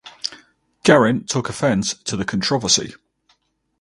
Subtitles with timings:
[0.83, 2.95] Garin took offence to the controversy.